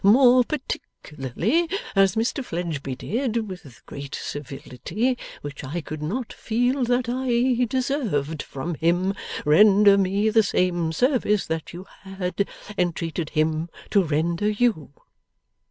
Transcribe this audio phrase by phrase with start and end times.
[0.03, 7.07] More particularly, as Mr Fledgeby did, with great civility, which I could not feel that
[7.07, 9.13] I deserved from him,
[9.45, 12.47] render me the same service that you had
[12.79, 14.91] entreated him to render you.